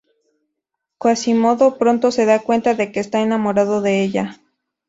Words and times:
Quasimodo 0.97 1.77
pronto 1.77 2.09
se 2.09 2.25
da 2.25 2.39
cuenta 2.41 2.73
de 2.73 2.91
que 2.91 2.99
está 2.99 3.21
enamorado 3.21 3.81
de 3.81 4.01
ella. 4.01 4.39